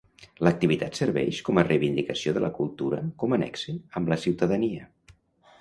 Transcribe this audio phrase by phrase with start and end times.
[0.45, 4.91] L'activitat serveix com a reivindicació de la cultura com a nexe amb la ciutadania.